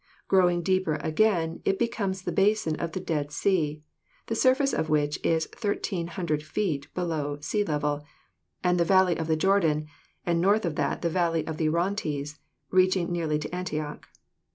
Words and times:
Growing 0.27 0.63
deeper 0.63 0.95
again, 1.03 1.61
it 1.63 1.77
becomes 1.77 2.23
the 2.23 2.31
basin 2.31 2.75
of 2.77 2.93
the 2.93 2.99
Dead 2.99 3.31
Sea, 3.31 3.83
the 4.25 4.33
surface 4.35 4.73
of 4.73 4.89
which 4.89 5.19
is 5.23 5.47
1,300 5.61 6.41
feet 6.41 6.91
below 6.95 7.37
sea 7.41 7.63
level, 7.63 8.03
and 8.63 8.79
the 8.79 8.83
valley 8.83 9.15
of 9.15 9.27
the 9.27 9.35
Jordan, 9.37 9.85
and 10.25 10.41
north 10.41 10.65
of 10.65 10.73
that 10.73 11.03
the 11.03 11.09
valley 11.11 11.45
of 11.45 11.57
the 11.57 11.69
Orontes, 11.69 12.39
reaching 12.71 13.11
nearly 13.11 13.37
to 13.37 13.55
Antioch. 13.55 14.07